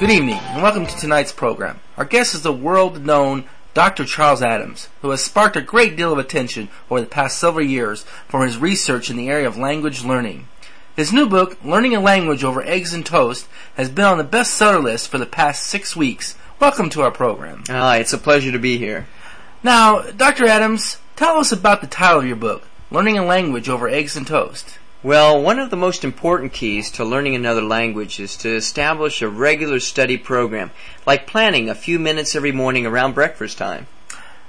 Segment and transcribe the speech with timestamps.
[0.00, 1.78] Good evening, and welcome to tonight's program.
[1.96, 3.44] Our guest is the world-known
[3.74, 4.04] Dr.
[4.04, 8.02] Charles Adams, who has sparked a great deal of attention over the past several years
[8.26, 10.48] for his research in the area of language learning.
[10.96, 13.46] His new book, Learning a Language Over Eggs and Toast,
[13.76, 16.36] has been on the bestseller list for the past six weeks.
[16.58, 17.62] Welcome to our program.
[17.68, 19.06] Hi, it's a pleasure to be here.
[19.62, 20.46] Now, Dr.
[20.46, 24.26] Adams, tell us about the title of your book, Learning a Language Over Eggs and
[24.26, 24.76] Toast.
[25.04, 29.28] Well, one of the most important keys to learning another language is to establish a
[29.28, 30.70] regular study program,
[31.06, 33.86] like planning a few minutes every morning around breakfast time.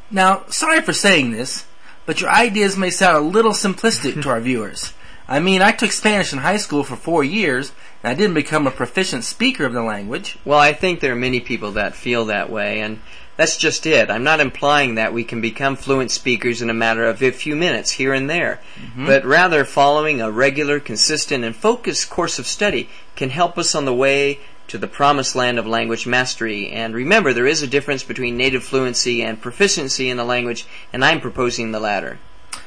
[0.10, 1.66] Now, sorry for saying this,
[2.06, 4.94] but your ideas may sound a little simplistic to our viewers.
[5.28, 7.74] I mean, I took Spanish in high school for four years,
[8.06, 10.38] I didn't become a proficient speaker of the language.
[10.46, 13.00] Well, I think there are many people that feel that way, and
[13.38, 14.10] that's just it.
[14.10, 17.56] I'm not implying that we can become fluent speakers in a matter of a few
[17.56, 19.06] minutes here and there, mm-hmm.
[19.06, 23.86] but rather following a regular, consistent, and focused course of study can help us on
[23.86, 26.70] the way to the promised land of language mastery.
[26.70, 31.04] And remember, there is a difference between native fluency and proficiency in the language, and
[31.04, 32.20] I'm proposing the latter.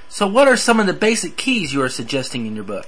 [0.08, 2.86] So, what are some of the basic keys you are suggesting in your book?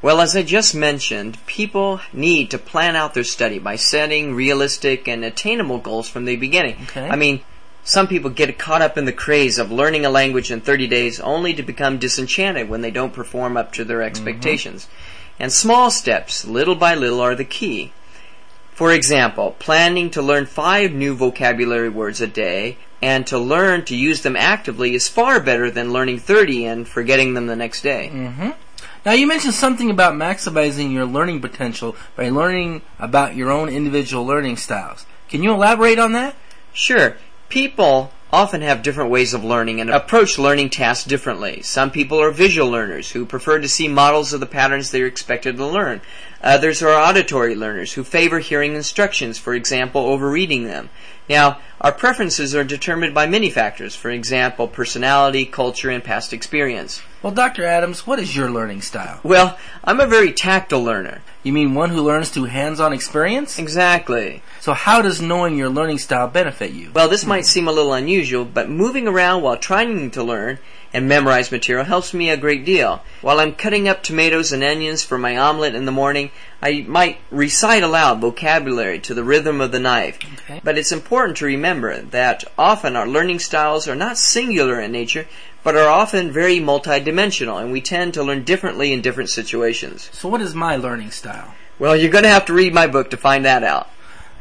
[0.00, 5.08] Well, as I just mentioned, people need to plan out their study by setting realistic
[5.08, 6.76] and attainable goals from the beginning.
[6.84, 7.08] Okay.
[7.08, 7.40] I mean,
[7.82, 11.18] some people get caught up in the craze of learning a language in 30 days
[11.20, 14.84] only to become disenchanted when they don't perform up to their expectations.
[14.84, 15.42] Mm-hmm.
[15.42, 17.92] And small steps, little by little, are the key.
[18.72, 23.96] For example, planning to learn five new vocabulary words a day and to learn to
[23.96, 28.10] use them actively is far better than learning 30 and forgetting them the next day.
[28.12, 28.50] Mm-hmm.
[29.06, 34.26] Now, you mentioned something about maximizing your learning potential by learning about your own individual
[34.26, 35.06] learning styles.
[35.28, 36.34] Can you elaborate on that?
[36.72, 37.16] Sure.
[37.48, 41.62] People often have different ways of learning and approach learning tasks differently.
[41.62, 45.56] Some people are visual learners who prefer to see models of the patterns they're expected
[45.56, 46.02] to learn.
[46.42, 50.90] Others are auditory learners who favor hearing instructions, for example, over reading them.
[51.28, 57.02] Now, our preferences are determined by many factors, for example, personality, culture, and past experience.
[57.22, 57.64] Well, Dr.
[57.64, 59.20] Adams, what is your learning style?
[59.22, 61.22] Well, I'm a very tactile learner.
[61.42, 63.58] You mean one who learns through hands-on experience?
[63.58, 64.42] Exactly.
[64.60, 66.90] So how does knowing your learning style benefit you?
[66.92, 70.58] Well, this might seem a little unusual, but moving around while trying to learn
[70.92, 73.02] and memorize material helps me a great deal.
[73.20, 76.30] While I'm cutting up tomatoes and onions for my omelet in the morning,
[76.62, 80.18] I might recite aloud vocabulary to the rhythm of the knife.
[80.48, 80.60] Okay.
[80.64, 85.26] But it's important to remember that often our learning styles are not singular in nature,
[85.62, 90.08] but are often very multidimensional, and we tend to learn differently in different situations.
[90.12, 91.52] So what is my learning style?
[91.78, 93.90] Well, you're going to have to read my book to find that out.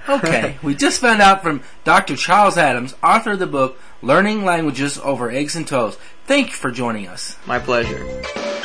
[0.09, 2.15] Okay, we just found out from Dr.
[2.15, 5.99] Charles Adams, author of the book Learning Languages Over Eggs and Toast.
[6.25, 7.35] Thank you for joining us.
[7.45, 8.56] My pleasure.